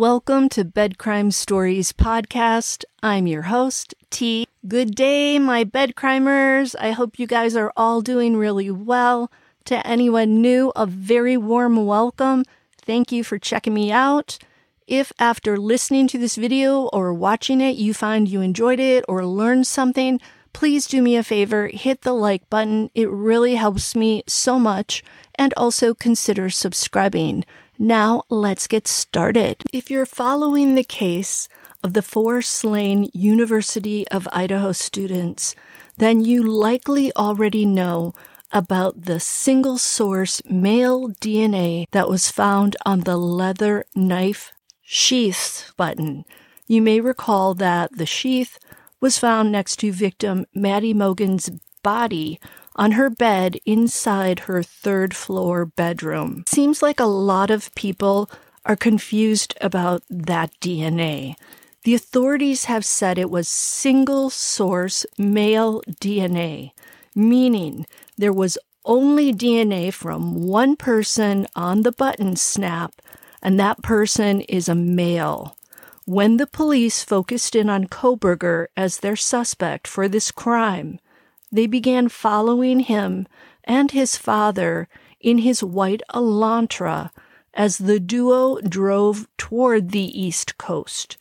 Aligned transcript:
Welcome 0.00 0.48
to 0.50 0.64
Bed 0.64 0.96
Crime 0.96 1.30
Stories 1.30 1.92
podcast. 1.92 2.86
I'm 3.02 3.26
your 3.26 3.42
host, 3.42 3.94
T. 4.08 4.46
Good 4.66 4.94
day, 4.94 5.38
my 5.38 5.62
bed 5.62 5.94
crimers. 5.94 6.74
I 6.80 6.92
hope 6.92 7.18
you 7.18 7.26
guys 7.26 7.54
are 7.54 7.70
all 7.76 8.00
doing 8.00 8.38
really 8.38 8.70
well. 8.70 9.30
To 9.66 9.86
anyone 9.86 10.40
new, 10.40 10.72
a 10.74 10.86
very 10.86 11.36
warm 11.36 11.84
welcome. 11.84 12.46
Thank 12.80 13.12
you 13.12 13.22
for 13.22 13.38
checking 13.38 13.74
me 13.74 13.92
out. 13.92 14.38
If 14.86 15.12
after 15.18 15.58
listening 15.58 16.08
to 16.08 16.18
this 16.18 16.36
video 16.36 16.84
or 16.94 17.12
watching 17.12 17.60
it, 17.60 17.76
you 17.76 17.92
find 17.92 18.26
you 18.26 18.40
enjoyed 18.40 18.80
it 18.80 19.04
or 19.06 19.26
learned 19.26 19.66
something, 19.66 20.18
please 20.54 20.86
do 20.86 21.02
me 21.02 21.16
a 21.16 21.22
favor, 21.22 21.68
hit 21.68 22.00
the 22.02 22.14
like 22.14 22.48
button. 22.48 22.90
It 22.94 23.10
really 23.10 23.56
helps 23.56 23.94
me 23.94 24.22
so 24.26 24.58
much. 24.58 25.04
And 25.34 25.52
also 25.58 25.92
consider 25.92 26.48
subscribing. 26.48 27.44
Now 27.82 28.24
let's 28.28 28.66
get 28.66 28.86
started. 28.86 29.62
If 29.72 29.90
you're 29.90 30.04
following 30.04 30.74
the 30.74 30.84
case 30.84 31.48
of 31.82 31.94
the 31.94 32.02
four 32.02 32.42
slain 32.42 33.08
University 33.14 34.06
of 34.08 34.28
Idaho 34.32 34.72
students, 34.72 35.54
then 35.96 36.20
you 36.20 36.42
likely 36.42 37.10
already 37.16 37.64
know 37.64 38.12
about 38.52 39.06
the 39.06 39.18
single 39.18 39.78
source 39.78 40.42
male 40.44 41.08
DNA 41.22 41.86
that 41.92 42.10
was 42.10 42.30
found 42.30 42.76
on 42.84 43.00
the 43.00 43.16
leather 43.16 43.86
knife 43.96 44.52
sheath 44.82 45.72
button. 45.78 46.26
You 46.66 46.82
may 46.82 47.00
recall 47.00 47.54
that 47.54 47.96
the 47.96 48.04
sheath 48.04 48.58
was 49.00 49.18
found 49.18 49.52
next 49.52 49.76
to 49.76 49.90
victim 49.90 50.44
Maddie 50.54 50.92
Mogen's 50.92 51.48
body 51.82 52.38
on 52.80 52.92
her 52.92 53.10
bed 53.10 53.58
inside 53.66 54.40
her 54.40 54.62
third 54.62 55.14
floor 55.14 55.66
bedroom. 55.66 56.42
Seems 56.48 56.80
like 56.80 56.98
a 56.98 57.04
lot 57.04 57.50
of 57.50 57.74
people 57.74 58.30
are 58.64 58.74
confused 58.74 59.54
about 59.60 60.02
that 60.08 60.50
DNA. 60.62 61.34
The 61.84 61.94
authorities 61.94 62.64
have 62.64 62.86
said 62.86 63.18
it 63.18 63.30
was 63.30 63.48
single 63.48 64.30
source 64.30 65.04
male 65.18 65.82
DNA, 66.00 66.72
meaning 67.14 67.84
there 68.16 68.32
was 68.32 68.56
only 68.86 69.30
DNA 69.30 69.92
from 69.92 70.46
one 70.46 70.74
person 70.74 71.46
on 71.54 71.82
the 71.82 71.92
button 71.92 72.34
snap, 72.34 73.02
and 73.42 73.60
that 73.60 73.82
person 73.82 74.40
is 74.42 74.70
a 74.70 74.74
male. 74.74 75.54
When 76.06 76.38
the 76.38 76.46
police 76.46 77.04
focused 77.04 77.54
in 77.54 77.68
on 77.68 77.88
Kohberger 77.88 78.68
as 78.74 79.00
their 79.00 79.16
suspect 79.16 79.86
for 79.86 80.08
this 80.08 80.30
crime, 80.30 80.98
they 81.50 81.66
began 81.66 82.08
following 82.08 82.80
him 82.80 83.26
and 83.64 83.90
his 83.90 84.16
father 84.16 84.88
in 85.20 85.38
his 85.38 85.62
white 85.62 86.02
Elantra 86.14 87.10
as 87.54 87.78
the 87.78 88.00
duo 88.00 88.60
drove 88.60 89.28
toward 89.36 89.90
the 89.90 90.20
East 90.20 90.56
Coast. 90.58 91.16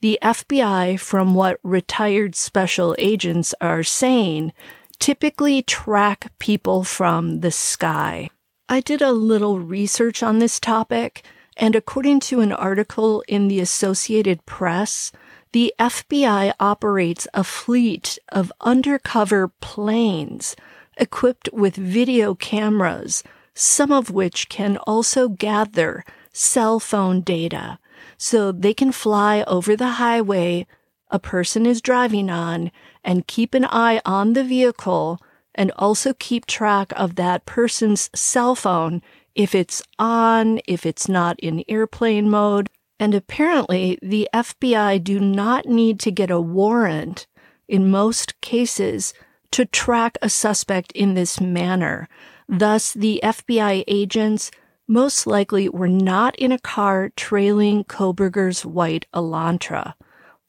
The 0.00 0.18
FBI, 0.22 0.98
from 0.98 1.34
what 1.34 1.60
retired 1.62 2.34
special 2.34 2.94
agents 2.98 3.54
are 3.60 3.82
saying, 3.82 4.52
typically 4.98 5.62
track 5.62 6.32
people 6.38 6.84
from 6.84 7.40
the 7.40 7.50
sky. 7.50 8.30
I 8.68 8.80
did 8.80 9.02
a 9.02 9.12
little 9.12 9.60
research 9.60 10.22
on 10.22 10.38
this 10.38 10.58
topic 10.58 11.24
and 11.56 11.76
according 11.76 12.20
to 12.20 12.40
an 12.40 12.52
article 12.52 13.22
in 13.28 13.48
the 13.48 13.60
Associated 13.60 14.44
Press, 14.46 15.12
the 15.52 15.74
FBI 15.78 16.54
operates 16.58 17.28
a 17.34 17.44
fleet 17.44 18.18
of 18.30 18.52
undercover 18.60 19.48
planes 19.60 20.56
equipped 20.96 21.48
with 21.52 21.76
video 21.76 22.34
cameras, 22.34 23.22
some 23.54 23.92
of 23.92 24.10
which 24.10 24.48
can 24.48 24.76
also 24.78 25.28
gather 25.28 26.04
cell 26.32 26.80
phone 26.80 27.20
data. 27.20 27.78
So 28.16 28.52
they 28.52 28.74
can 28.74 28.92
fly 28.92 29.42
over 29.46 29.76
the 29.76 29.92
highway 29.92 30.66
a 31.12 31.18
person 31.18 31.66
is 31.66 31.82
driving 31.82 32.30
on 32.30 32.72
and 33.04 33.26
keep 33.26 33.52
an 33.52 33.66
eye 33.66 34.00
on 34.04 34.32
the 34.32 34.42
vehicle 34.42 35.20
and 35.54 35.70
also 35.76 36.14
keep 36.14 36.46
track 36.46 36.92
of 36.96 37.16
that 37.16 37.44
person's 37.44 38.08
cell 38.14 38.54
phone 38.54 39.02
if 39.34 39.54
it's 39.54 39.82
on, 39.98 40.60
if 40.66 40.86
it's 40.86 41.08
not 41.08 41.38
in 41.40 41.64
airplane 41.68 42.30
mode. 42.30 42.70
And 42.98 43.14
apparently, 43.14 43.98
the 44.02 44.28
FBI 44.32 45.02
do 45.02 45.18
not 45.18 45.66
need 45.66 45.98
to 46.00 46.10
get 46.10 46.30
a 46.30 46.40
warrant 46.40 47.26
in 47.68 47.90
most 47.90 48.40
cases 48.40 49.14
to 49.50 49.64
track 49.64 50.18
a 50.22 50.28
suspect 50.28 50.92
in 50.92 51.14
this 51.14 51.40
manner. 51.40 52.08
Thus, 52.48 52.92
the 52.92 53.20
FBI 53.22 53.84
agents 53.86 54.50
most 54.88 55.26
likely 55.26 55.68
were 55.68 55.88
not 55.88 56.36
in 56.36 56.52
a 56.52 56.58
car 56.58 57.10
trailing 57.16 57.84
Kohberger's 57.84 58.64
white 58.64 59.06
Elantra. 59.14 59.94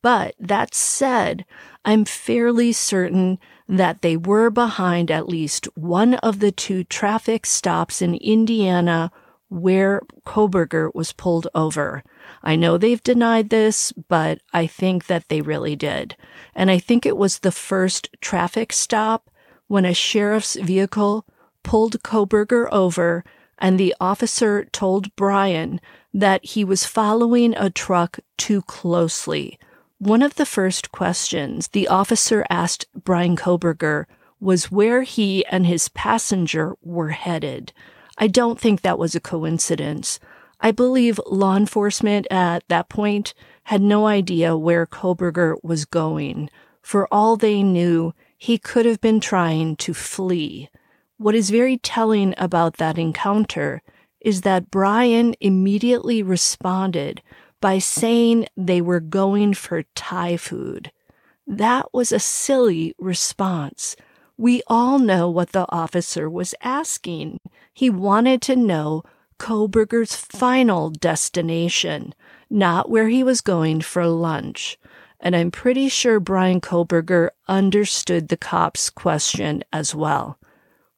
But 0.01 0.35
that 0.37 0.75
said, 0.75 1.45
I'm 1.85 2.03
fairly 2.03 2.73
certain 2.73 3.39
that 3.69 4.01
they 4.01 4.17
were 4.17 4.49
behind 4.49 5.09
at 5.09 5.29
least 5.29 5.67
one 5.75 6.15
of 6.15 6.39
the 6.39 6.51
two 6.51 6.83
traffic 6.83 7.45
stops 7.45 8.01
in 8.01 8.15
Indiana 8.15 9.11
where 9.49 10.01
Kohberger 10.25 10.93
was 10.93 11.13
pulled 11.13 11.47
over. 11.55 12.03
I 12.43 12.57
know 12.57 12.77
they've 12.77 13.01
denied 13.01 13.49
this, 13.49 13.93
but 13.93 14.39
I 14.51 14.67
think 14.67 15.07
that 15.07 15.29
they 15.29 15.41
really 15.41 15.75
did. 15.75 16.17
And 16.53 16.69
I 16.69 16.77
think 16.77 17.05
it 17.05 17.17
was 17.17 17.39
the 17.39 17.51
first 17.51 18.09
traffic 18.19 18.73
stop 18.73 19.29
when 19.67 19.85
a 19.85 19.93
sheriff's 19.93 20.55
vehicle 20.55 21.25
pulled 21.63 22.03
Kohberger 22.03 22.67
over 22.71 23.23
and 23.57 23.79
the 23.79 23.95
officer 24.01 24.65
told 24.65 25.15
Bryan 25.15 25.79
that 26.13 26.43
he 26.43 26.65
was 26.65 26.85
following 26.85 27.55
a 27.55 27.69
truck 27.69 28.19
too 28.37 28.61
closely. 28.63 29.57
One 29.99 30.21
of 30.21 30.35
the 30.35 30.45
first 30.45 30.91
questions 30.91 31.69
the 31.69 31.87
officer 31.87 32.45
asked 32.49 32.87
Bryan 32.93 33.37
Kohberger 33.37 34.05
was 34.41 34.69
where 34.69 35.03
he 35.03 35.45
and 35.45 35.65
his 35.65 35.87
passenger 35.87 36.75
were 36.81 37.11
headed. 37.11 37.71
I 38.17 38.27
don't 38.27 38.59
think 38.59 38.81
that 38.81 38.99
was 38.99 39.15
a 39.15 39.21
coincidence. 39.21 40.19
I 40.63 40.71
believe 40.71 41.19
law 41.27 41.57
enforcement 41.57 42.25
at 42.31 42.63
that 42.69 42.87
point 42.87 43.33
had 43.65 43.81
no 43.81 44.07
idea 44.07 44.55
where 44.55 44.85
Kohberger 44.85 45.57
was 45.61 45.83
going. 45.83 46.49
For 46.81 47.05
all 47.11 47.35
they 47.35 47.61
knew, 47.61 48.13
he 48.37 48.57
could 48.57 48.85
have 48.85 49.01
been 49.01 49.19
trying 49.19 49.75
to 49.75 49.93
flee. 49.93 50.69
What 51.17 51.35
is 51.35 51.49
very 51.49 51.77
telling 51.77 52.33
about 52.37 52.77
that 52.77 52.97
encounter 52.97 53.81
is 54.21 54.41
that 54.41 54.71
Bryan 54.71 55.35
immediately 55.41 56.23
responded 56.23 57.21
by 57.59 57.79
saying 57.79 58.47
they 58.55 58.79
were 58.79 59.01
going 59.01 59.53
for 59.53 59.83
Thai 59.95 60.37
food. 60.37 60.93
That 61.45 61.93
was 61.93 62.13
a 62.13 62.19
silly 62.19 62.95
response. 62.97 63.97
We 64.37 64.63
all 64.67 64.97
know 64.97 65.29
what 65.29 65.51
the 65.51 65.65
officer 65.69 66.29
was 66.29 66.55
asking. 66.61 67.41
He 67.73 67.89
wanted 67.89 68.41
to 68.43 68.55
know 68.55 69.03
Kohberger's 69.43 70.15
final 70.15 70.89
destination, 70.89 72.15
not 72.49 72.89
where 72.89 73.09
he 73.09 73.23
was 73.23 73.41
going 73.41 73.81
for 73.81 74.07
lunch. 74.07 74.79
And 75.19 75.35
I'm 75.35 75.51
pretty 75.51 75.89
sure 75.89 76.21
Bryan 76.21 76.61
Kohberger 76.61 77.29
understood 77.49 78.29
the 78.29 78.37
cop's 78.37 78.89
question 78.89 79.61
as 79.73 79.93
well. 79.93 80.39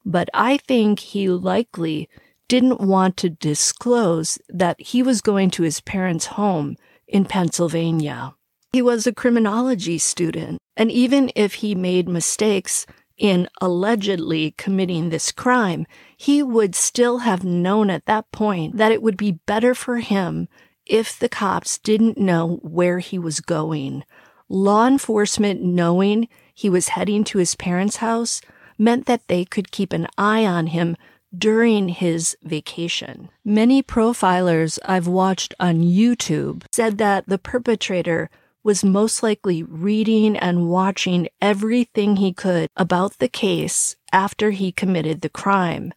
But 0.06 0.30
I 0.32 0.58
think 0.58 1.00
he 1.00 1.28
likely 1.28 2.08
didn't 2.48 2.80
want 2.80 3.18
to 3.18 3.32
disclose 3.32 4.38
that 4.48 4.80
he 4.80 5.02
was 5.02 5.22
going 5.22 5.50
to 5.52 5.64
his 5.64 5.82
parents' 5.82 6.28
home 6.38 6.76
in 7.08 7.26
Pennsylvania. 7.26 8.36
He 8.74 8.82
was 8.84 9.08
a 9.08 9.14
criminology 9.14 9.98
student, 9.98 10.60
and 10.78 10.92
even 10.92 11.32
if 11.36 11.56
he 11.56 11.74
made 11.74 12.08
mistakes 12.08 12.86
in 13.18 13.48
allegedly 13.62 14.52
committing 14.58 15.10
this 15.10 15.32
crime, 15.32 15.86
he 16.18 16.44
would 16.44 16.76
still 16.76 17.20
have 17.20 17.44
known 17.44 17.90
at 17.90 18.06
that 18.06 18.32
point 18.32 18.78
that 18.78 18.92
it 18.92 19.02
would 19.02 19.18
be 19.18 19.40
better 19.46 19.74
for 19.74 19.98
him 19.98 20.48
if 20.86 21.18
the 21.18 21.30
cops 21.30 21.78
didn't 21.78 22.18
know 22.18 22.60
where 22.62 23.00
he 23.00 23.18
was 23.18 23.40
going. 23.40 24.04
Law 24.50 24.88
enforcement 24.88 25.62
knowing 25.62 26.28
he 26.54 26.70
was 26.70 26.90
heading 26.90 27.24
to 27.26 27.40
his 27.40 27.56
parents' 27.56 27.98
house 27.98 28.42
meant 28.78 29.06
that 29.06 29.28
they 29.28 29.46
could 29.46 29.72
keep 29.72 29.94
an 29.94 30.08
eye 30.18 30.46
on 30.46 30.68
him 30.68 30.96
during 31.36 31.90
his 31.90 32.38
vacation. 32.44 33.30
Many 33.44 33.82
profilers 33.82 34.80
I've 34.86 35.08
watched 35.08 35.54
on 35.60 35.82
YouTube 35.82 36.64
said 36.72 36.98
that 37.00 37.28
the 37.28 37.38
perpetrator 37.38 38.30
was 38.66 38.84
most 38.84 39.22
likely 39.22 39.62
reading 39.62 40.36
and 40.36 40.68
watching 40.68 41.30
everything 41.40 42.16
he 42.16 42.34
could 42.34 42.68
about 42.76 43.20
the 43.20 43.28
case 43.28 43.96
after 44.12 44.50
he 44.50 44.72
committed 44.72 45.22
the 45.22 45.30
crime. 45.30 45.94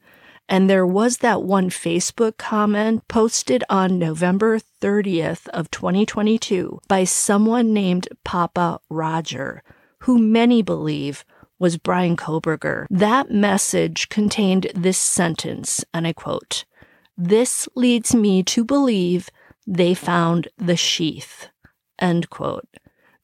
And 0.51 0.69
there 0.69 0.87
was 0.87 1.19
that 1.19 1.43
one 1.43 1.71
Facebook 1.71 2.37
comment 2.37 3.09
posted 3.09 3.65
on 3.71 3.99
November 3.99 4.59
30th 4.83 5.49
of 5.49 5.71
2022 5.71 6.81
by 6.89 7.05
someone 7.05 7.73
named 7.73 8.07
Papa 8.23 8.81
Roger, 8.91 9.63
who 10.01 10.19
many 10.19 10.61
believe 10.61 11.25
was 11.59 11.79
Bryan 11.79 12.19
Kohberger. 12.19 12.87
That 12.91 13.31
message 13.31 14.11
contained 14.11 14.71
this 14.75 14.99
sentence, 14.99 15.87
and 15.95 16.07
I 16.07 16.13
quote, 16.13 16.67
This 17.17 17.67
leads 17.75 18.15
me 18.15 18.43
to 18.43 18.63
believe 18.63 19.31
they 19.67 19.95
found 19.95 20.49
the 20.59 20.77
sheath. 20.77 21.49
End 21.99 22.31
quote. 22.31 22.69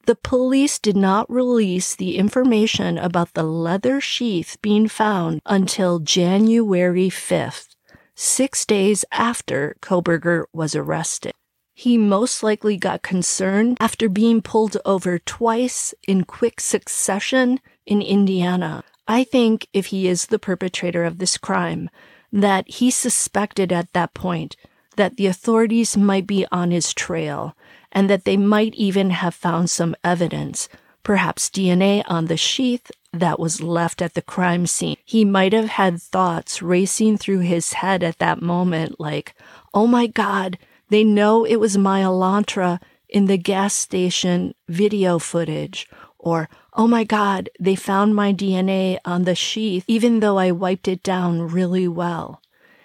The 0.05 0.15
police 0.15 0.77
did 0.77 0.95
not 0.95 1.29
release 1.31 1.95
the 1.95 2.17
information 2.17 2.97
about 2.97 3.33
the 3.33 3.43
leather 3.43 3.99
sheath 3.99 4.57
being 4.61 4.87
found 4.87 5.41
until 5.47 5.99
January 5.99 7.09
5th, 7.09 7.75
six 8.13 8.65
days 8.65 9.03
after 9.11 9.75
Kohberger 9.81 10.45
was 10.53 10.75
arrested. 10.75 11.33
He 11.73 11.97
most 11.97 12.43
likely 12.43 12.77
got 12.77 13.01
concerned 13.01 13.77
after 13.79 14.07
being 14.07 14.41
pulled 14.41 14.77
over 14.85 15.17
twice 15.19 15.93
in 16.07 16.23
quick 16.23 16.59
succession 16.59 17.59
in 17.85 18.01
Indiana. 18.01 18.83
I 19.07 19.23
think 19.23 19.67
if 19.73 19.87
he 19.87 20.07
is 20.07 20.27
the 20.27 20.39
perpetrator 20.39 21.03
of 21.03 21.17
this 21.17 21.37
crime, 21.37 21.89
that 22.31 22.69
he 22.69 22.91
suspected 22.91 23.73
at 23.73 23.91
that 23.93 24.13
point 24.13 24.55
that 24.97 25.17
the 25.17 25.27
authorities 25.27 25.97
might 25.97 26.27
be 26.27 26.45
on 26.51 26.71
his 26.71 26.93
trail 26.93 27.55
and 27.95 28.09
that 28.09 28.25
they 28.25 28.35
might 28.35 28.75
even 28.75 29.09
have 29.11 29.33
found 29.33 29.69
some 29.69 29.95
evidence, 30.03 30.67
perhaps 31.01 31.49
DNA 31.49 32.03
on 32.07 32.25
the 32.25 32.35
sheath 32.35 32.91
that 33.13 33.39
was 33.39 33.61
left 33.61 34.01
at 34.01 34.13
the 34.13 34.21
crime 34.21 34.67
scene. 34.67 34.97
He 35.05 35.23
might 35.23 35.53
have 35.53 35.69
had 35.69 36.01
thoughts 36.01 36.61
racing 36.61 37.17
through 37.17 37.39
his 37.39 37.73
head 37.73 38.03
at 38.03 38.19
that 38.19 38.41
moment, 38.41 38.99
like, 38.99 39.33
oh 39.73 39.87
my 39.87 40.07
God, 40.07 40.57
they 40.89 41.05
know 41.05 41.45
it 41.45 41.55
was 41.55 41.77
my 41.77 42.01
Elantra 42.01 42.81
in 43.07 43.27
the 43.27 43.37
gas 43.37 43.73
station 43.73 44.53
video 44.67 45.17
footage. 45.17 45.87
Or, 46.19 46.49
oh 46.73 46.87
my 46.87 47.05
God, 47.05 47.49
they 47.59 47.75
found 47.75 48.13
my 48.13 48.33
DNA 48.33 48.97
on 49.05 49.23
the 49.23 49.35
sheath, 49.35 49.85
even 49.87 50.19
though 50.19 50.37
I 50.37 50.51
wiped 50.51 50.89
it 50.89 51.01
down 51.01 51.47
really 51.47 51.87
well. 51.87 52.41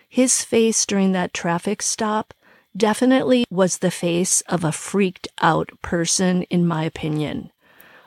His 0.09 0.43
face 0.43 0.87
during 0.87 1.13
that 1.13 1.35
traffic 1.35 1.83
stop 1.83 2.35
definitely 2.77 3.45
was 3.51 3.79
the 3.79 3.91
face 3.91 4.41
of 4.43 4.65
a 4.65 4.73
freaked 4.73 5.29
out 5.41 5.71
person, 5.83 6.43
in 6.45 6.67
my 6.67 6.85
opinion. 6.85 7.51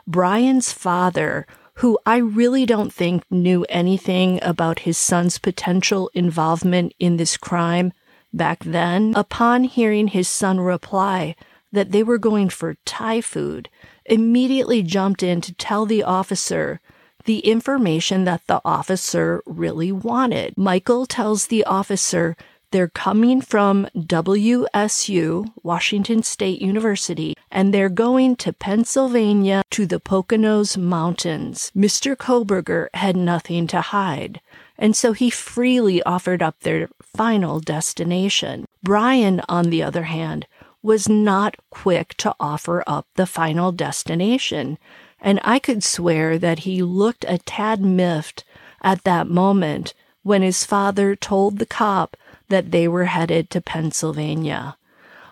Bryan's 0.06 0.72
father, 0.72 1.46
who 1.74 1.98
I 2.06 2.18
really 2.18 2.66
don't 2.66 2.92
think 2.92 3.24
knew 3.30 3.64
anything 3.68 4.38
about 4.42 4.80
his 4.80 4.98
son's 4.98 5.38
potential 5.38 6.10
involvement 6.14 6.92
in 6.98 7.16
this 7.16 7.36
crime 7.36 7.92
back 8.32 8.62
then, 8.64 9.12
upon 9.16 9.64
hearing 9.64 10.08
his 10.08 10.28
son 10.28 10.60
reply 10.60 11.36
that 11.72 11.90
they 11.90 12.02
were 12.02 12.18
going 12.18 12.48
for 12.48 12.76
Thai 12.84 13.20
food, 13.20 13.68
immediately 14.06 14.82
jumped 14.82 15.22
in 15.22 15.40
to 15.40 15.54
tell 15.54 15.86
the 15.86 16.02
officer 16.02 16.80
the 17.24 17.40
information 17.40 18.24
that 18.24 18.46
the 18.46 18.60
officer 18.64 19.42
really 19.46 19.90
wanted. 19.90 20.56
Michael 20.56 21.06
tells 21.06 21.46
the 21.46 21.64
officer 21.64 22.36
they're 22.74 22.88
coming 22.88 23.40
from 23.40 23.86
WSU, 23.96 25.46
Washington 25.62 26.24
State 26.24 26.60
University, 26.60 27.36
and 27.48 27.72
they're 27.72 27.88
going 27.88 28.34
to 28.34 28.52
Pennsylvania 28.52 29.62
to 29.70 29.86
the 29.86 30.00
Poconos 30.00 30.76
Mountains. 30.76 31.70
Mr. 31.76 32.16
Kohberger 32.16 32.88
had 32.92 33.16
nothing 33.16 33.68
to 33.68 33.80
hide, 33.80 34.40
and 34.76 34.96
so 34.96 35.12
he 35.12 35.30
freely 35.30 36.02
offered 36.02 36.42
up 36.42 36.58
their 36.60 36.88
final 37.00 37.60
destination. 37.60 38.66
Bryan, 38.82 39.40
on 39.48 39.70
the 39.70 39.84
other 39.84 40.02
hand, 40.02 40.48
was 40.82 41.08
not 41.08 41.54
quick 41.70 42.14
to 42.14 42.34
offer 42.40 42.82
up 42.88 43.06
the 43.14 43.24
final 43.24 43.70
destination, 43.70 44.78
and 45.20 45.38
I 45.44 45.60
could 45.60 45.84
swear 45.84 46.38
that 46.38 46.60
he 46.60 46.82
looked 46.82 47.24
a 47.28 47.38
tad 47.38 47.82
miffed 47.82 48.42
at 48.82 49.04
that 49.04 49.28
moment 49.28 49.94
when 50.24 50.42
his 50.42 50.64
father 50.64 51.14
told 51.14 51.60
the 51.60 51.66
cop 51.66 52.16
that 52.48 52.70
they 52.70 52.88
were 52.88 53.06
headed 53.06 53.50
to 53.50 53.60
Pennsylvania. 53.60 54.76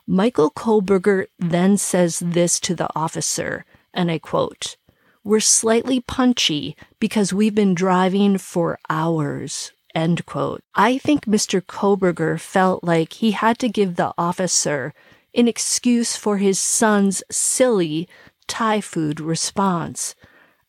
Michael 0.07 0.51
Kohberger 0.51 1.27
then 1.39 1.77
says 1.77 2.19
this 2.19 2.59
to 2.61 2.75
the 2.75 2.89
officer, 2.95 3.65
and 3.95 4.11
I 4.11 4.19
quote, 4.19 4.77
We're 5.23 5.41
slightly 5.41 6.01
punchy 6.01 6.77
because 6.99 7.33
we've 7.33 7.55
been 7.55 7.75
driving 7.75 8.39
for 8.39 8.79
hours. 8.91 9.73
End 9.95 10.25
quote. 10.27 10.63
I 10.75 10.99
think 10.99 11.27
Mr. 11.27 11.61
Kohberger 11.61 12.41
felt 12.41 12.83
like 12.83 13.15
he 13.15 13.33
had 13.33 13.59
to 13.59 13.69
give 13.69 13.97
the 13.97 14.13
officer 14.17 14.95
an 15.35 15.49
excuse 15.49 16.17
for 16.17 16.39
his 16.39 16.59
son's 16.59 17.23
silly 17.31 18.09
Thai 18.47 18.81
food 18.81 19.21
response, 19.21 20.15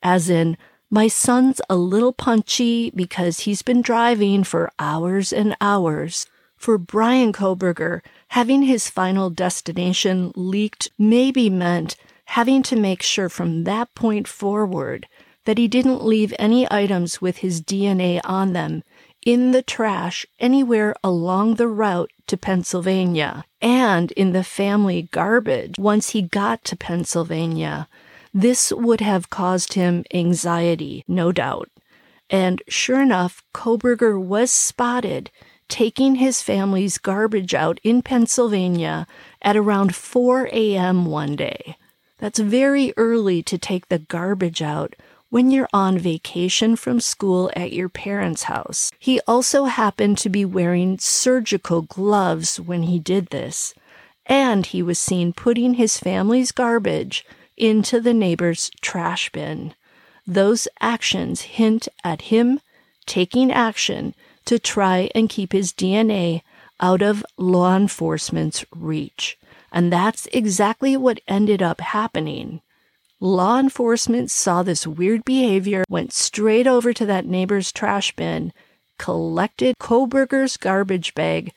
as 0.02 0.30
in, 0.30 0.58
my 0.90 1.08
son's 1.08 1.60
a 1.70 1.76
little 1.76 2.14
punchy 2.14 2.92
because 2.92 3.42
he's 3.42 3.64
been 3.64 3.82
driving 3.82 4.44
for 4.44 4.72
hours 4.78 5.34
and 5.34 5.56
hours. 5.60 6.28
For 6.64 6.78
Bryan 6.78 7.34
Kohberger, 7.34 8.00
having 8.30 8.62
his 8.62 8.90
final 8.90 9.30
destination 9.30 10.32
leaked 10.34 10.90
maybe 10.98 11.50
meant 11.50 11.98
having 12.40 12.64
to 12.64 12.78
make 12.78 13.02
sure 13.02 13.28
from 13.28 13.66
that 13.66 13.94
point 13.96 14.30
forward 14.30 15.06
that 15.44 15.58
he 15.58 15.68
didn't 15.68 16.06
leave 16.06 16.34
any 16.40 16.66
items 16.72 17.20
with 17.20 17.40
his 17.40 17.62
DNA 17.62 18.22
on 18.24 18.54
them 18.54 18.84
in 19.26 19.52
the 19.52 19.62
trash 19.62 20.26
anywhere 20.40 20.96
along 21.04 21.56
the 21.56 21.68
route 21.68 22.12
to 22.28 22.38
Pennsylvania 22.38 23.44
and 23.62 24.14
in 24.14 24.32
the 24.32 24.46
family 24.46 25.10
garbage 25.12 25.78
once 25.78 26.12
he 26.12 26.22
got 26.22 26.64
to 26.64 26.78
Pennsylvania. 26.78 27.90
This 28.34 28.72
would 28.72 29.02
have 29.02 29.30
caused 29.30 29.74
him 29.74 30.06
anxiety, 30.14 31.04
no 31.10 31.34
doubt. 31.34 31.70
And 32.30 32.64
sure 32.70 33.02
enough, 33.02 33.44
Kohberger 33.54 34.18
was 34.18 34.50
spotted 34.50 35.30
taking 35.68 36.16
his 36.16 36.42
family's 36.42 36.98
garbage 36.98 37.54
out 37.54 37.80
in 37.84 38.02
Pennsylvania 38.02 39.08
at 39.42 39.58
around 39.58 39.96
4 39.96 40.50
a.m. 40.52 41.06
one 41.06 41.36
day. 41.36 41.78
That's 42.20 42.40
very 42.40 42.94
early 42.96 43.44
to 43.44 43.58
take 43.58 43.90
the 43.90 44.00
garbage 44.00 44.62
out 44.62 44.96
when 45.30 45.50
you're 45.50 45.70
on 45.74 45.98
vacation 45.98 46.76
from 46.76 47.00
school 47.00 47.52
at 47.56 47.74
your 47.74 47.90
parents' 47.90 48.44
house. 48.44 48.92
He 49.00 49.20
also 49.28 49.66
happened 49.66 50.20
to 50.20 50.30
be 50.30 50.46
wearing 50.46 51.00
surgical 51.00 51.82
gloves 51.82 52.60
when 52.60 52.84
he 52.84 53.00
did 53.00 53.28
this, 53.28 53.74
and 54.28 54.66
he 54.66 54.84
was 54.84 55.00
seen 55.00 55.34
putting 55.34 55.74
his 55.74 55.98
family's 55.98 56.52
garbage 56.52 57.26
into 57.58 58.00
the 58.00 58.14
neighbor's 58.14 58.70
trash 58.82 59.32
bin. 59.32 59.74
Those 60.26 60.68
actions 60.80 61.42
hint 61.42 61.88
at 62.04 62.24
him 62.24 62.60
taking 63.06 63.52
action 63.52 64.16
to 64.46 64.60
try 64.60 65.10
and 65.16 65.30
keep 65.30 65.52
his 65.52 65.74
DNA 65.74 66.42
out 66.80 67.02
of 67.02 67.26
law 67.38 67.76
enforcement's 67.76 68.66
reach. 68.76 69.38
And 69.72 69.92
that's 69.92 70.28
exactly 70.34 70.96
what 70.98 71.22
ended 71.28 71.62
up 71.62 71.82
happening. 71.82 72.62
Law 73.20 73.58
enforcement 73.58 74.30
saw 74.30 74.64
this 74.64 74.86
weird 74.86 75.24
behavior, 75.24 75.86
went 75.90 76.12
straight 76.12 76.68
over 76.68 76.92
to 76.94 77.06
that 77.06 77.26
neighbor's 77.26 77.72
trash 77.72 78.14
bin, 78.16 78.52
collected 79.00 79.76
Kohberger's 79.80 80.58
garbage 80.58 81.16
bag, 81.16 81.54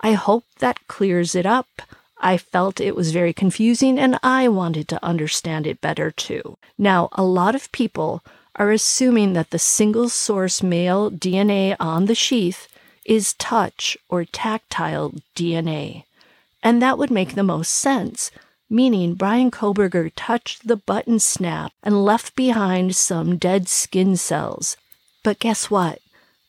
I 0.00 0.12
hope 0.12 0.44
that 0.58 0.86
clears 0.88 1.34
it 1.34 1.46
up. 1.46 1.82
I 2.20 2.36
felt 2.36 2.80
it 2.80 2.96
was 2.96 3.12
very 3.12 3.32
confusing 3.32 3.98
and 3.98 4.18
I 4.22 4.48
wanted 4.48 4.88
to 4.88 5.04
understand 5.04 5.66
it 5.66 5.80
better 5.80 6.10
too. 6.10 6.56
Now, 6.76 7.08
a 7.12 7.22
lot 7.22 7.54
of 7.54 7.70
people 7.72 8.22
are 8.56 8.72
assuming 8.72 9.34
that 9.34 9.50
the 9.50 9.58
single 9.58 10.08
source 10.08 10.62
male 10.62 11.10
DNA 11.10 11.76
on 11.78 12.06
the 12.06 12.14
sheath 12.14 12.66
is 13.04 13.34
touch 13.34 13.96
or 14.08 14.24
tactile 14.24 15.14
DNA. 15.36 16.04
And 16.68 16.82
that 16.82 16.98
would 16.98 17.10
make 17.10 17.34
the 17.34 17.42
most 17.42 17.70
sense, 17.70 18.30
meaning 18.68 19.14
Bryan 19.14 19.50
Kohberger 19.50 20.12
touched 20.14 20.68
the 20.68 20.76
button 20.76 21.18
snap 21.18 21.72
and 21.82 22.04
left 22.04 22.36
behind 22.36 22.94
some 22.94 23.38
dead 23.38 23.68
skin 23.68 24.18
cells. 24.18 24.76
But 25.24 25.38
guess 25.38 25.70
what? 25.70 26.00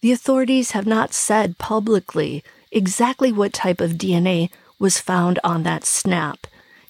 The 0.02 0.12
authorities 0.12 0.72
have 0.72 0.86
not 0.86 1.14
said 1.14 1.58
publicly 1.58 2.44
exactly 2.70 3.32
what 3.32 3.54
type 3.54 3.80
of 3.80 3.94
DNA 3.94 4.50
was 4.78 5.00
found 5.00 5.40
on 5.42 5.64
that 5.64 5.86
snap. 5.86 6.48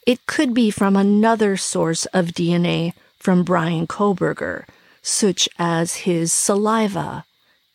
It 0.07 0.25
could 0.25 0.55
be 0.55 0.71
from 0.71 0.95
another 0.95 1.55
source 1.55 2.07
of 2.07 2.33
DNA 2.33 2.93
from 3.19 3.43
Bryan 3.43 3.85
Kohberger, 3.85 4.65
such 5.03 5.47
as 5.59 5.97
his 5.97 6.33
saliva, 6.33 7.25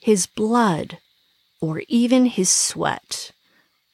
his 0.00 0.26
blood, 0.26 0.98
or 1.60 1.84
even 1.86 2.26
his 2.26 2.50
sweat. 2.50 3.30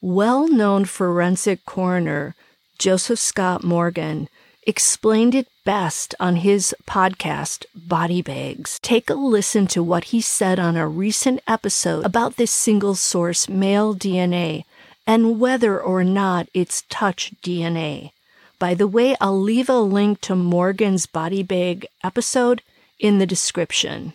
Well 0.03 0.49
known 0.49 0.87
forensic 0.87 1.67
coroner 1.67 2.35
Joseph 2.79 3.19
Scott 3.19 3.63
Morgan 3.63 4.31
explained 4.67 5.35
it 5.35 5.47
best 5.67 6.15
on 6.19 6.37
his 6.37 6.75
podcast, 6.89 7.67
Body 7.75 8.23
Bags. 8.23 8.79
Take 8.83 9.11
a 9.11 9.15
listen 9.15 9.67
to 9.67 9.83
what 9.83 10.05
he 10.05 10.23
said 10.23 10.59
on 10.59 10.77
a 10.79 10.89
recent 10.89 11.41
episode 11.47 12.07
about 12.07 12.37
this 12.37 12.51
single 12.51 12.95
source 12.95 13.47
male 13.47 13.95
DNA 13.95 14.65
and 15.07 15.39
whether 15.39 15.79
or 15.79 16.03
not 16.03 16.49
it's 16.55 16.85
touch 16.89 17.35
DNA. 17.43 18.13
By 18.59 18.73
the 18.73 18.87
way, 18.87 19.17
I'll 19.21 19.39
leave 19.39 19.69
a 19.69 19.81
link 19.81 20.23
to 20.23 20.35
Morgan's 20.35 21.05
body 21.05 21.43
bag 21.43 21.87
episode 22.03 22.63
in 22.99 23.19
the 23.19 23.27
description. 23.27 24.15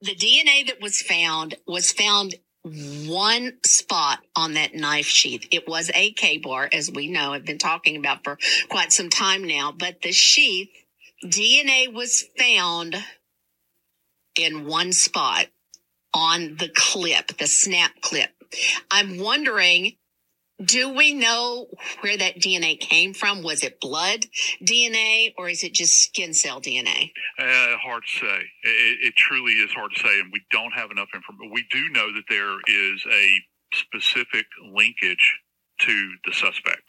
The 0.00 0.14
DNA 0.14 0.66
that 0.66 0.80
was 0.80 1.02
found 1.02 1.56
was 1.66 1.92
found 1.92 2.36
one 2.62 3.54
spot 3.64 4.20
on 4.36 4.54
that 4.54 4.74
knife 4.74 5.06
sheath. 5.06 5.46
It 5.50 5.66
was 5.66 5.90
a 5.94 6.12
Ka-Bar, 6.12 6.68
as 6.72 6.90
we 6.90 7.08
know, 7.08 7.32
I've 7.32 7.44
been 7.44 7.58
talking 7.58 7.96
about 7.96 8.22
for 8.24 8.38
quite 8.68 8.92
some 8.92 9.08
time 9.08 9.44
now, 9.44 9.72
but 9.72 10.02
the 10.02 10.12
sheath 10.12 10.68
DNA 11.24 11.92
was 11.92 12.24
found 12.38 12.96
in 14.38 14.66
one 14.66 14.92
spot 14.92 15.46
on 16.12 16.56
the 16.56 16.70
clip, 16.74 17.38
the 17.38 17.46
snap 17.46 18.00
clip. 18.00 18.30
I'm 18.90 19.18
wondering 19.18 19.96
do 20.64 20.94
we 20.94 21.14
know 21.14 21.68
where 22.00 22.16
that 22.16 22.36
DNA 22.36 22.78
came 22.78 23.14
from? 23.14 23.42
Was 23.42 23.62
it 23.62 23.80
blood 23.80 24.26
DNA 24.62 25.34
or 25.38 25.48
is 25.48 25.62
it 25.62 25.72
just 25.72 26.02
skin 26.02 26.34
cell 26.34 26.60
DNA? 26.60 27.12
Uh, 27.38 27.76
hard 27.78 28.02
to 28.06 28.26
say. 28.26 28.42
It, 28.62 28.98
it, 29.08 29.14
truly 29.16 29.52
is 29.52 29.70
hard 29.72 29.92
to 29.94 30.00
say, 30.00 30.20
and 30.20 30.30
we 30.32 30.42
don't 30.50 30.72
have 30.72 30.90
enough 30.90 31.08
information. 31.14 31.52
We 31.52 31.64
do 31.70 31.88
know 31.90 32.12
that 32.12 32.24
there 32.28 32.58
is 32.66 33.04
a 33.10 33.40
specific 33.72 34.46
linkage 34.72 35.38
to 35.82 36.12
the 36.26 36.32
suspect. 36.32 36.82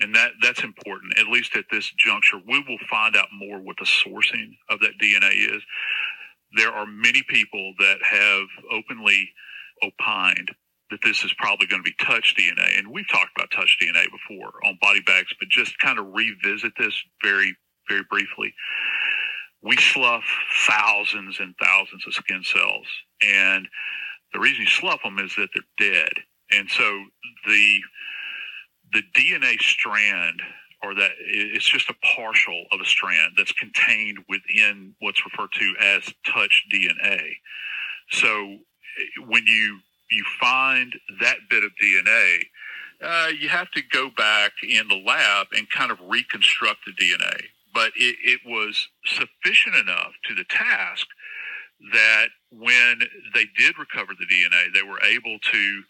And 0.00 0.14
that, 0.14 0.32
that's 0.42 0.62
important, 0.62 1.18
at 1.18 1.28
least 1.28 1.56
at 1.56 1.64
this 1.70 1.90
juncture. 1.96 2.38
We 2.46 2.58
will 2.68 2.78
find 2.90 3.16
out 3.16 3.28
more 3.32 3.60
what 3.60 3.76
the 3.78 3.86
sourcing 3.86 4.56
of 4.68 4.80
that 4.80 4.98
DNA 5.00 5.56
is. 5.56 5.62
There 6.56 6.72
are 6.72 6.86
many 6.86 7.22
people 7.22 7.72
that 7.78 7.98
have 8.02 8.46
openly 8.70 9.30
opined 9.82 10.50
that 10.90 11.00
this 11.02 11.24
is 11.24 11.32
probably 11.38 11.66
going 11.66 11.82
to 11.82 11.90
be 11.90 12.04
touch 12.04 12.34
DNA. 12.38 12.78
And 12.78 12.88
we've 12.88 13.08
talked 13.08 13.30
about 13.36 13.50
touch 13.50 13.78
DNA 13.82 14.04
before 14.04 14.52
on 14.64 14.78
body 14.80 15.00
bags, 15.00 15.32
but 15.38 15.48
just 15.48 15.78
kind 15.78 15.98
of 15.98 16.06
revisit 16.12 16.72
this 16.78 16.94
very, 17.22 17.56
very 17.88 18.04
briefly. 18.08 18.54
We 19.62 19.76
slough 19.76 20.24
thousands 20.68 21.40
and 21.40 21.54
thousands 21.60 22.06
of 22.06 22.14
skin 22.14 22.42
cells. 22.44 22.86
And 23.26 23.66
the 24.32 24.38
reason 24.40 24.62
you 24.62 24.68
slough 24.68 25.02
them 25.02 25.18
is 25.18 25.34
that 25.36 25.48
they're 25.54 25.92
dead. 25.92 26.12
And 26.52 26.70
so 26.70 27.04
the 27.46 27.80
the 28.92 29.02
DNA 29.16 29.60
strand 29.60 30.40
or 30.82 30.94
that 30.94 31.10
it's 31.18 31.68
just 31.68 31.90
a 31.90 31.94
partial 32.16 32.64
of 32.72 32.80
a 32.80 32.84
strand 32.84 33.32
that's 33.36 33.52
contained 33.52 34.18
within 34.28 34.94
what's 35.00 35.24
referred 35.24 35.50
to 35.52 35.74
as 35.80 36.02
touch 36.24 36.64
DNA. 36.72 37.32
So 38.10 38.28
eh, 38.28 39.24
when 39.26 39.44
you 39.46 39.80
you 40.10 40.24
find 40.40 40.94
that 41.20 41.36
bit 41.50 41.64
of 41.64 41.70
DNA, 41.82 42.38
uh, 43.02 43.28
you 43.38 43.48
have 43.48 43.70
to 43.72 43.82
go 43.92 44.10
back 44.16 44.52
in 44.62 44.88
the 44.88 45.02
lab 45.04 45.48
and 45.52 45.68
kind 45.70 45.90
of 45.90 45.98
reconstruct 46.08 46.80
the 46.86 46.92
DNA. 46.92 47.36
But 47.74 47.92
it, 47.96 48.16
it 48.24 48.40
was 48.46 48.88
sufficient 49.04 49.76
enough 49.76 50.12
to 50.28 50.34
the 50.34 50.44
task 50.48 51.06
that 51.92 52.28
when 52.50 53.00
they 53.34 53.44
did 53.56 53.74
recover 53.78 54.12
the 54.18 54.24
DNA, 54.24 54.72
they 54.72 54.82
were 54.82 55.00
able 55.02 55.38
to 55.52 55.82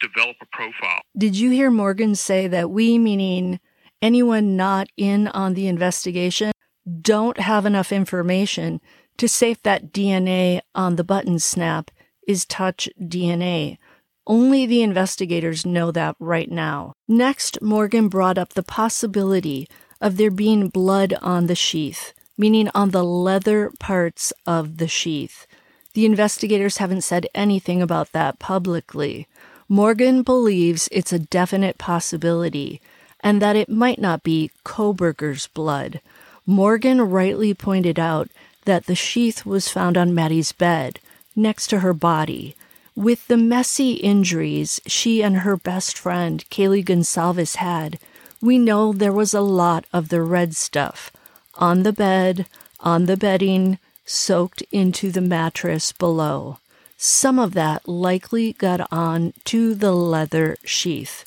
develop 0.00 0.36
a 0.42 0.46
profile. 0.46 1.00
Did 1.16 1.36
you 1.36 1.50
hear 1.50 1.70
Morgan 1.70 2.14
say 2.14 2.48
that 2.48 2.70
we, 2.70 2.98
meaning 2.98 3.60
anyone 4.02 4.56
not 4.56 4.88
in 4.96 5.28
on 5.28 5.54
the 5.54 5.68
investigation, 5.68 6.52
don't 7.00 7.38
have 7.38 7.66
enough 7.66 7.92
information 7.92 8.80
to 9.18 9.26
if 9.26 9.62
that 9.62 9.92
DNA 9.92 10.60
on 10.74 10.96
the 10.96 11.04
button 11.04 11.38
snap 11.38 11.90
is 12.26 12.44
touch 12.44 12.88
DNA. 13.00 13.78
Only 14.26 14.66
the 14.66 14.82
investigators 14.82 15.64
know 15.64 15.90
that 15.92 16.16
right 16.18 16.50
now. 16.50 16.94
Next, 17.06 17.62
Morgan 17.62 18.08
brought 18.08 18.38
up 18.38 18.54
the 18.54 18.62
possibility 18.62 19.68
of 20.00 20.16
there 20.16 20.30
being 20.30 20.68
blood 20.68 21.14
on 21.22 21.46
the 21.46 21.54
sheath, 21.54 22.12
meaning 22.36 22.68
on 22.74 22.90
the 22.90 23.04
leather 23.04 23.70
parts 23.78 24.32
of 24.46 24.78
the 24.78 24.88
sheath. 24.88 25.46
The 25.94 26.04
investigators 26.04 26.78
haven't 26.78 27.02
said 27.02 27.26
anything 27.34 27.80
about 27.80 28.12
that 28.12 28.38
publicly. 28.38 29.26
Morgan 29.68 30.22
believes 30.22 30.88
it's 30.92 31.12
a 31.12 31.18
definite 31.18 31.78
possibility 31.78 32.80
and 33.20 33.40
that 33.40 33.56
it 33.56 33.68
might 33.68 33.98
not 33.98 34.22
be 34.22 34.50
Kohberger's 34.64 35.46
blood. 35.48 36.00
Morgan 36.44 37.00
rightly 37.00 37.54
pointed 37.54 37.98
out 37.98 38.28
that 38.66 38.86
the 38.86 38.94
sheath 38.94 39.46
was 39.46 39.68
found 39.68 39.96
on 39.96 40.14
Maddie's 40.14 40.52
bed, 40.52 41.00
next 41.36 41.68
to 41.68 41.80
her 41.80 41.92
body. 41.92 42.56
With 42.94 43.28
the 43.28 43.36
messy 43.36 43.92
injuries 43.92 44.80
she 44.86 45.22
and 45.22 45.38
her 45.38 45.56
best 45.56 45.98
friend, 45.98 46.44
Kaylee 46.50 46.84
Goncalves, 46.84 47.56
had, 47.56 47.98
we 48.40 48.58
know 48.58 48.92
there 48.92 49.12
was 49.12 49.34
a 49.34 49.40
lot 49.40 49.84
of 49.92 50.08
the 50.08 50.22
red 50.22 50.56
stuff 50.56 51.12
on 51.58 51.82
the 51.82 51.92
bed, 51.92 52.46
on 52.80 53.06
the 53.06 53.16
bedding, 53.16 53.78
soaked 54.04 54.62
into 54.72 55.10
the 55.10 55.20
mattress 55.20 55.92
below. 55.92 56.58
Some 56.96 57.38
of 57.38 57.52
that 57.54 57.86
likely 57.88 58.54
got 58.54 58.90
on 58.92 59.34
to 59.44 59.74
the 59.74 59.92
leather 59.92 60.56
sheath. 60.64 61.24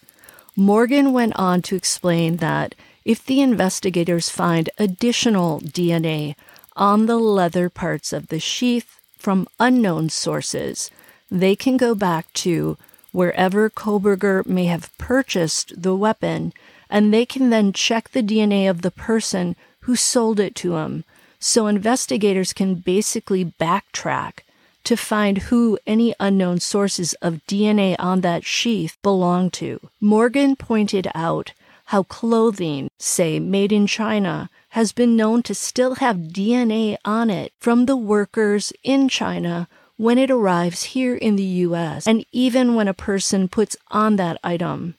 Morgan 0.56 1.14
went 1.14 1.36
on 1.36 1.62
to 1.64 1.76
explain 1.76 2.38
that 2.38 2.74
if 3.06 3.26
the 3.26 3.42
investigators 3.42 4.30
find 4.30 4.70
additional 4.78 5.60
DNA 5.62 6.36
on 6.76 7.06
the 7.06 7.18
leather 7.18 7.70
parts 7.70 8.12
of 8.14 8.28
the 8.28 8.40
sheath, 8.40 8.99
from 9.20 9.48
unknown 9.60 10.10
sources. 10.10 10.90
They 11.30 11.56
can 11.56 11.78
go 11.78 11.94
back 11.94 12.34
to 12.46 12.78
wherever 13.12 13.70
Kohberger 13.70 14.46
may 14.48 14.66
have 14.66 14.96
purchased 14.98 15.82
the 15.82 15.96
weapon, 15.96 16.54
and 16.90 17.14
they 17.14 17.26
can 17.26 17.52
then 17.52 17.74
check 17.74 18.10
the 18.10 18.24
DNA 18.24 18.70
of 18.70 18.82
the 18.82 18.92
person 18.92 19.56
who 19.82 19.96
sold 19.96 20.40
it 20.40 20.56
to 20.56 20.78
him. 20.78 21.04
So 21.40 21.68
investigators 21.68 22.54
can 22.54 22.76
basically 22.76 23.46
backtrack 23.46 24.40
to 24.84 24.98
find 24.98 25.38
who 25.38 25.78
any 25.86 26.16
unknown 26.20 26.60
sources 26.60 27.14
of 27.22 27.46
DNA 27.48 27.96
on 28.00 28.22
that 28.22 28.46
sheath 28.46 28.98
belong 29.04 29.52
to. 29.52 29.80
Morgan 30.02 30.56
pointed 30.56 31.08
out 31.14 31.52
how 31.90 32.04
clothing, 32.04 32.88
say 33.00 33.40
made 33.40 33.72
in 33.72 33.88
China, 33.88 34.48
has 34.70 34.92
been 34.92 35.16
known 35.16 35.42
to 35.42 35.56
still 35.56 35.96
have 35.96 36.30
DNA 36.32 36.96
on 37.04 37.32
it 37.32 37.52
from 37.58 37.88
the 37.88 37.98
workers 37.98 38.72
in 38.84 39.10
China 39.10 39.68
when 39.98 40.20
it 40.20 40.30
arrives 40.30 40.84
here 40.94 41.16
in 41.16 41.36
the 41.36 41.66
US, 41.66 42.06
and 42.06 42.24
even 42.32 42.76
when 42.76 42.88
a 42.88 42.94
person 42.94 43.48
puts 43.48 43.76
on 43.90 44.18
that 44.18 44.38
item. 44.44 44.94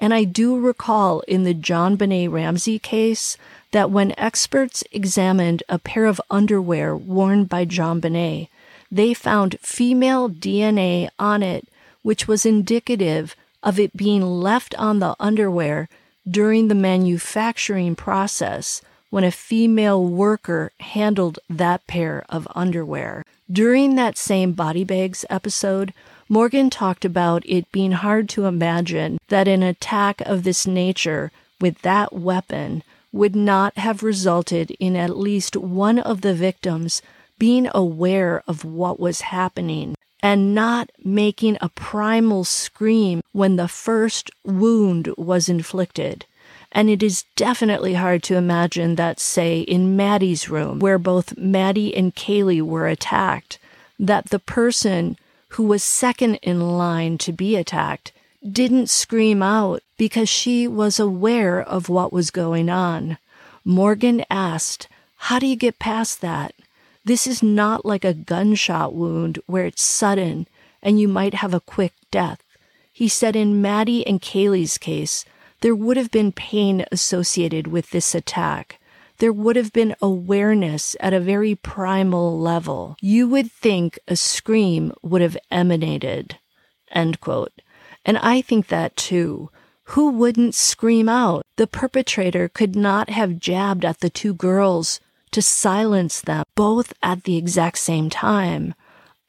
And 0.00 0.12
I 0.12 0.24
do 0.24 0.58
recall 0.58 1.20
in 1.28 1.44
the 1.44 1.54
JonBenét 1.54 2.32
Ramsey 2.32 2.80
case 2.80 3.36
that 3.70 3.92
when 3.92 4.18
experts 4.18 4.82
examined 4.90 5.62
a 5.68 5.78
pair 5.78 6.06
of 6.06 6.20
underwear 6.28 6.96
worn 6.96 7.44
by 7.44 7.64
JonBenét, 7.64 8.48
they 8.90 9.14
found 9.14 9.60
female 9.60 10.28
DNA 10.28 11.08
on 11.20 11.44
it, 11.44 11.68
which 12.02 12.26
was 12.26 12.44
indicative 12.44 13.36
of 13.62 13.78
it 13.78 13.96
being 13.96 14.22
left 14.22 14.74
on 14.74 14.98
the 14.98 15.14
underwear 15.20 15.88
during 16.28 16.68
the 16.68 16.74
manufacturing 16.74 17.94
process 17.94 18.82
when 19.10 19.24
a 19.24 19.30
female 19.30 20.02
worker 20.02 20.72
handled 20.80 21.38
that 21.50 21.86
pair 21.86 22.24
of 22.28 22.48
underwear. 22.54 23.24
During 23.50 23.96
that 23.96 24.16
same 24.16 24.52
Body 24.52 24.84
Bags 24.84 25.24
episode, 25.28 25.92
Morgan 26.28 26.70
talked 26.70 27.04
about 27.04 27.42
it 27.44 27.70
being 27.72 27.92
hard 27.92 28.28
to 28.30 28.46
imagine 28.46 29.18
that 29.28 29.48
an 29.48 29.62
attack 29.62 30.22
of 30.22 30.44
this 30.44 30.66
nature 30.66 31.30
with 31.60 31.82
that 31.82 32.14
weapon 32.14 32.82
would 33.12 33.36
not 33.36 33.76
have 33.76 34.02
resulted 34.02 34.70
in 34.80 34.96
at 34.96 35.18
least 35.18 35.56
one 35.56 35.98
of 35.98 36.22
the 36.22 36.34
victims 36.34 37.02
being 37.38 37.68
aware 37.74 38.42
of 38.46 38.64
what 38.64 38.98
was 38.98 39.20
happening 39.22 39.94
and 40.22 40.54
not 40.54 40.90
making 41.02 41.58
a 41.60 41.68
primal 41.68 42.44
scream 42.44 43.22
when 43.32 43.56
the 43.56 43.68
first 43.68 44.30
wound 44.44 45.08
was 45.16 45.48
inflicted. 45.48 46.24
And 46.70 46.88
it 46.88 47.02
is 47.02 47.24
definitely 47.36 47.94
hard 47.94 48.22
to 48.24 48.36
imagine 48.36 48.94
that, 48.94 49.20
say, 49.20 49.60
in 49.60 49.96
Maddie's 49.96 50.48
room, 50.48 50.78
where 50.78 50.98
both 50.98 51.36
Maddie 51.36 51.94
and 51.94 52.14
Kaylee 52.14 52.62
were 52.62 52.86
attacked, 52.86 53.58
that 53.98 54.30
the 54.30 54.38
person 54.38 55.18
who 55.48 55.64
was 55.64 55.84
second 55.84 56.36
in 56.36 56.78
line 56.78 57.18
to 57.18 57.32
be 57.32 57.56
attacked 57.56 58.12
didn't 58.48 58.88
scream 58.88 59.42
out 59.42 59.82
because 59.98 60.28
she 60.28 60.66
was 60.66 60.98
aware 60.98 61.60
of 61.60 61.88
what 61.88 62.12
was 62.12 62.30
going 62.30 62.70
on. 62.70 63.18
Morgan 63.64 64.24
asked, 64.30 64.88
How 65.16 65.38
do 65.38 65.46
you 65.46 65.56
get 65.56 65.78
past 65.78 66.20
that? 66.22 66.54
This 67.04 67.26
is 67.26 67.42
not 67.42 67.84
like 67.84 68.04
a 68.04 68.14
gunshot 68.14 68.94
wound 68.94 69.40
where 69.46 69.66
it's 69.66 69.82
sudden 69.82 70.46
and 70.82 71.00
you 71.00 71.08
might 71.08 71.34
have 71.34 71.54
a 71.54 71.60
quick 71.60 71.94
death. 72.10 72.42
He 72.92 73.08
said 73.08 73.36
in 73.36 73.62
Maddie 73.62 74.06
and 74.06 74.20
Kaylee's 74.20 74.78
case, 74.78 75.24
there 75.62 75.74
would 75.74 75.96
have 75.96 76.10
been 76.10 76.32
pain 76.32 76.84
associated 76.92 77.68
with 77.68 77.90
this 77.90 78.14
attack. 78.14 78.80
There 79.18 79.32
would 79.32 79.56
have 79.56 79.72
been 79.72 79.94
awareness 80.02 80.96
at 81.00 81.12
a 81.12 81.20
very 81.20 81.54
primal 81.54 82.38
level. 82.38 82.96
You 83.00 83.28
would 83.28 83.50
think 83.50 83.98
a 84.08 84.16
scream 84.16 84.92
would 85.02 85.22
have 85.22 85.36
emanated. 85.50 86.38
End 86.90 87.20
quote. 87.20 87.62
And 88.04 88.18
I 88.18 88.42
think 88.42 88.66
that 88.66 88.96
too. 88.96 89.50
Who 89.84 90.10
wouldn't 90.10 90.54
scream 90.54 91.08
out? 91.08 91.44
The 91.56 91.66
perpetrator 91.66 92.48
could 92.48 92.74
not 92.74 93.10
have 93.10 93.38
jabbed 93.38 93.84
at 93.84 94.00
the 94.00 94.10
two 94.10 94.34
girls 94.34 95.00
to 95.32 95.42
silence 95.42 96.20
them 96.20 96.44
both 96.54 96.92
at 97.02 97.24
the 97.24 97.36
exact 97.36 97.78
same 97.78 98.08
time. 98.08 98.74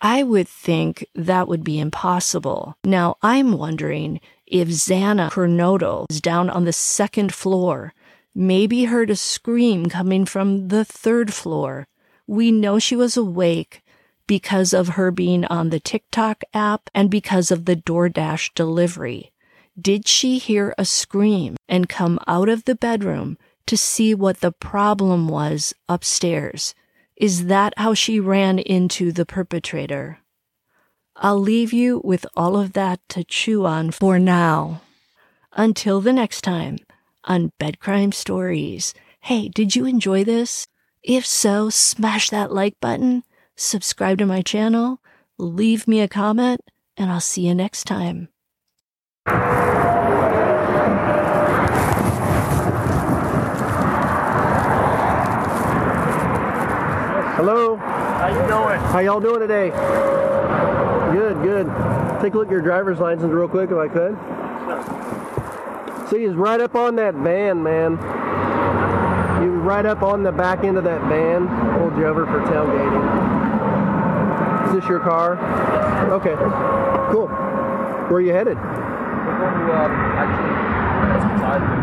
I 0.02 0.22
would 0.22 0.48
think 0.48 1.08
that 1.16 1.48
would 1.48 1.64
be 1.64 1.80
impossible. 1.80 2.78
Now, 2.84 3.18
I'm 3.22 3.58
wondering 3.58 4.20
if 4.46 4.68
Xana 4.68 5.32
Kernodle 5.32 6.06
is 6.10 6.22
down 6.22 6.50
on 6.50 6.66
the 6.66 6.74
second 6.74 7.34
floor, 7.34 7.94
maybe 8.36 8.84
heard 8.84 9.10
a 9.10 9.16
scream 9.16 9.88
coming 9.88 10.26
from 10.26 10.68
the 10.68 10.84
third 10.84 11.34
floor. 11.34 11.88
We 12.28 12.52
know 12.52 12.80
she 12.80 12.96
was 12.96 13.16
awake 13.16 13.82
because 14.28 14.74
of 14.74 14.90
her 14.90 15.10
being 15.12 15.46
on 15.46 15.70
the 15.70 15.80
TikTok 15.80 16.44
app 16.54 16.90
and 16.94 17.10
because 17.10 17.52
of 17.52 17.66
the 17.66 17.76
DoorDash 17.76 18.54
delivery. 18.56 19.32
Did 19.80 20.08
she 20.08 20.38
hear 20.38 20.76
a 20.78 20.86
scream 20.86 21.56
and 21.68 21.90
come 21.90 22.20
out 22.28 22.50
of 22.50 22.66
the 22.66 22.76
bedroom 22.76 23.38
to 23.67 23.77
see 23.77 24.13
what 24.13 24.41
the 24.41 24.51
problem 24.51 25.27
was 25.27 25.74
upstairs? 25.88 26.75
Is 27.15 27.46
that 27.46 27.74
how 27.77 27.93
she 27.93 28.20
ran 28.20 28.60
into 28.60 29.12
the 29.12 29.25
perpetrator? 29.25 30.20
I'll 31.15 31.39
leave 31.39 31.72
you 31.72 32.01
with 32.03 32.25
all 32.36 32.58
of 32.58 32.74
that 32.74 33.00
to 33.10 33.24
chew 33.24 33.65
on 33.65 33.91
for 33.91 34.20
now. 34.20 34.82
Until 35.53 36.01
the 36.01 36.13
next 36.13 36.41
time 36.41 36.77
on 37.24 37.51
Bed 37.60 37.79
Crime 37.79 38.12
Stories. 38.12 38.93
Hey, 39.22 39.48
did 39.48 39.75
you 39.75 39.86
enjoy 39.86 40.24
this? 40.24 40.67
If 41.01 41.25
so, 41.25 41.70
smash 41.70 42.29
that 42.29 42.51
like 42.51 42.79
button, 42.82 43.24
subscribe 43.55 44.17
to 44.20 44.25
my 44.25 44.41
channel, 44.41 45.00
leave 45.38 45.88
me 45.88 46.01
a 46.01 46.08
comment, 46.08 46.62
and 46.98 47.12
I'll 47.12 47.22
see 47.22 47.48
you 47.48 47.55
next 47.55 47.86
time. 47.86 48.29
Hello. 57.36 57.76
How 57.78 58.28
you 58.28 58.48
doing? 58.48 58.80
How 58.91 59.00
y'all 59.00 59.19
doing 59.19 59.39
today? 59.39 59.69
Good, 61.12 61.41
good. 61.41 61.65
Take 62.22 62.36
a 62.36 62.38
look 62.38 62.48
at 62.48 62.52
your 62.52 62.62
driver's 62.62 63.00
license 63.00 63.32
real 63.34 63.48
quick 63.48 63.72
if 63.72 63.78
I 63.78 63.88
could. 63.88 64.15
See, 66.10 66.26
he's 66.28 66.36
right 66.36 66.62
up 66.62 66.76
on 66.76 66.96
that 66.98 67.15
van, 67.15 67.63
man. 67.63 67.98
Was 67.98 69.62
right 69.63 69.86
up 69.86 70.04
on 70.04 70.22
the 70.22 70.32
back 70.32 70.63
end 70.63 70.78
of 70.78 70.84
that 70.84 71.02
van. 71.10 71.48
Pulled 71.80 71.98
you 71.98 72.06
over 72.06 72.26
for 72.28 72.39
tailgating. 72.41 73.02
Is 74.67 74.74
this 74.80 74.88
your 74.88 75.00
car? 75.00 75.34
Okay. 76.12 76.36
Cool. 77.12 77.28
Where 77.28 78.17
are 78.17 78.22
you 78.22 78.32
headed? 78.32 78.58
We're 78.58 79.39
going 79.39 79.58
to 79.58 79.74
um, 79.74 79.91
actually 80.22 80.54
that's 81.10 81.26
beside 81.34 81.62
me. 81.65 81.78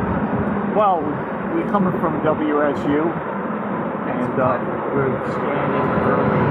Well, 0.77 1.01
we're 1.55 1.71
coming 1.73 1.99
from 2.01 2.21
WSU, 2.21 3.03
and 4.07 4.41
uh, 4.41 4.80
scanning 4.95 5.87
early. 6.11 6.43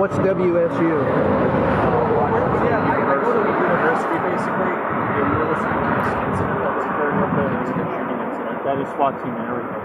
What's 0.00 0.16
WSU? 0.16 0.92
Yeah, 2.60 2.80
I, 2.80 2.92
I 2.92 3.16
go 3.20 3.32
to 3.32 3.40
university 3.40 4.18
basically. 4.20 4.68
It 4.70 5.24
was 5.48 5.60
an 5.64 5.72
incident 5.96 6.60
that 6.60 6.72
was 6.76 6.84
occurring 6.84 7.18
up 7.24 7.32
there. 7.36 7.48
It 7.48 7.60
was 7.60 7.70
a 7.70 7.72
shooting 7.72 8.20
incident. 8.20 8.56
That 8.64 8.76
is 8.80 8.88
SWAT 8.96 9.12
team 9.24 9.32
and 9.34 9.48
everything. 9.48 9.80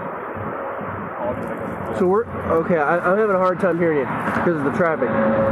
So 1.98 2.06
we're 2.06 2.26
okay. 2.64 2.76
I, 2.76 2.98
I'm 2.98 3.16
having 3.18 3.34
a 3.36 3.38
hard 3.38 3.60
time 3.60 3.78
hearing 3.78 3.98
you 3.98 4.04
because 4.04 4.56
of 4.56 4.64
the 4.64 4.72
traffic. 4.76 5.08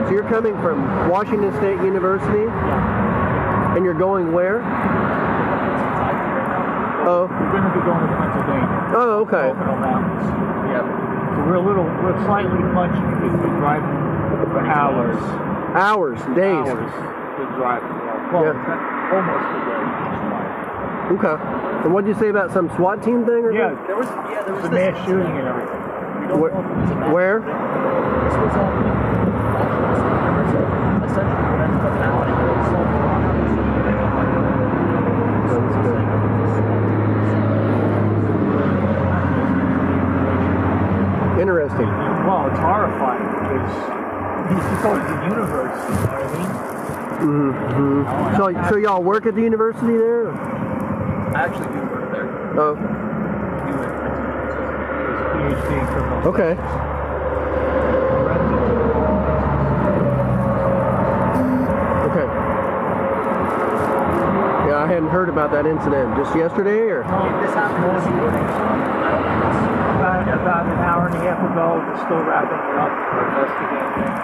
So 0.07 0.11
you're 0.13 0.29
coming 0.29 0.53
from 0.61 1.09
Washington 1.09 1.53
State 1.57 1.81
University, 1.81 2.45
Yeah. 2.45 3.75
and 3.77 3.85
you're 3.85 3.95
going 3.99 4.33
where? 4.33 4.61
Oh, 7.07 7.29
We're 7.29 7.53
going 7.53 7.65
to 7.69 7.73
be 7.77 7.81
going 7.85 8.01
to 8.01 8.09
Pennsylvania. 8.17 8.97
oh, 8.97 9.21
okay. 9.29 9.53
Pocono 9.53 9.77
Mountains. 9.77 10.25
Yeah. 10.73 10.81
So 11.34 11.34
we're 11.47 11.55
a 11.57 11.61
little, 11.65 11.85
we're 11.85 12.17
slightly 12.25 12.59
punchy 12.73 13.01
because 13.01 13.33
we're 13.41 13.57
driving 13.61 13.91
for 14.51 14.61
hours. 14.67 15.17
Hours, 15.75 16.19
days. 16.35 16.69
Hours 16.69 16.93
to 17.37 17.45
drive. 17.57 17.83
Well, 18.33 18.45
Yeah. 18.45 19.13
almost 19.13 19.47
a 19.51 19.61
day. 19.69 19.85
Okay. 21.15 21.37
And 21.85 21.93
what 21.93 22.05
did 22.05 22.15
you 22.15 22.21
say 22.21 22.29
about 22.29 22.51
some 22.53 22.69
SWAT 22.77 23.03
team 23.03 23.25
thing? 23.27 23.45
Or 23.45 23.53
Yeah, 23.53 23.69
something? 23.71 23.87
there 23.87 23.97
was 23.97 24.07
yeah 24.09 24.43
there 24.43 24.55
was 24.55 24.65
a 24.65 24.71
mass 24.71 24.97
shooting 25.05 25.37
and 25.37 25.47
everything. 25.49 25.81
We 26.31 26.35
Where- 26.41 26.51
know 26.53 26.63
was 26.81 26.91
a 26.91 27.13
where? 27.13 27.41
This 27.41 28.37
was 28.41 28.57
on 28.57 28.73
essentially 31.05 31.45
what 31.53 31.61
ended 31.61 31.85
up 31.85 31.95
happening 32.01 32.49
was 32.57 32.69
Interesting. 41.45 41.87
well, 42.25 42.49
it's 42.49 42.59
horrifying 42.59 43.21
because 43.45 43.69
these 44.49 44.65
people 44.65 44.97
the 44.97 45.19
university, 45.29 45.93
you 45.93 46.01
know 46.01 46.09
what 46.09 46.25
I 46.25 46.33
mean? 46.39 46.49
Mm-hmm. 47.21 48.37
So, 48.39 48.71
so 48.71 48.77
y'all 48.77 49.03
work 49.03 49.27
at 49.27 49.35
the 49.35 49.43
university 49.43 49.95
there? 49.99 50.33
I 50.33 51.45
actually 51.45 51.67
do 51.67 51.83
work 51.83 52.13
there. 52.13 52.59
Oh, 52.59 52.77
PhD 55.35 55.87
criminal. 55.93 56.29
Okay. 56.29 56.94
About 65.35 65.51
that 65.51 65.67
incident. 65.67 66.15
Just 66.15 66.31
yesterday, 66.39 66.87
or? 66.95 67.03
This 67.43 67.51
happened 67.59 67.91
this 67.91 68.07
morning. 68.07 68.47
About, 69.99 70.23
about 70.31 70.65
an 70.71 70.79
hour 70.79 71.11
and 71.11 71.17
a 71.19 71.23
half 71.27 71.43
ago, 71.43 71.83
we're 71.83 71.99
still 72.07 72.23
wrapping 72.23 72.55
it 72.55 72.79
up 72.79 72.93
for 73.11 73.19
investigating. 73.27 74.15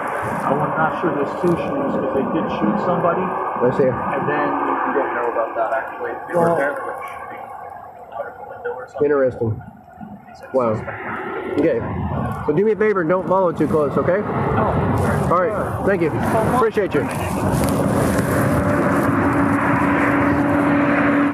I'm 0.47 0.55
not 0.79 1.03
sure 1.03 1.11
there's 1.11 1.35
two 1.43 1.51
shooters 1.51 1.91
because 1.99 2.15
they 2.15 2.23
did 2.31 2.47
shoot 2.55 2.77
somebody, 2.87 3.23
I 3.27 3.67
see. 3.75 3.91
and 3.91 4.23
then 4.23 4.47
We 4.55 4.91
don't 4.95 5.11
know 5.19 5.27
about 5.35 5.51
that 5.59 5.71
actually. 5.75 6.15
They 6.31 6.33
Well- 6.33 6.55
were 6.55 6.63
there 6.63 6.79
they 6.79 6.79
were 6.79 6.95
shooting 7.03 7.43
out 8.15 8.27
of 8.27 8.33
the 8.39 8.47
window 8.47 8.71
or 8.71 8.87
something. 8.87 9.03
Interesting. 9.11 9.51
Wow. 10.55 10.79
Okay. 11.59 11.79
So 12.47 12.53
do 12.55 12.63
me 12.63 12.71
a 12.71 12.75
favor, 12.75 13.03
don't 13.03 13.27
follow 13.27 13.51
too 13.51 13.67
close, 13.67 13.97
okay? 13.97 14.23
oh, 14.23 15.27
All 15.31 15.43
right. 15.43 15.85
Thank 15.85 16.01
you. 16.03 16.11
Appreciate 16.55 16.93
you. 16.95 17.01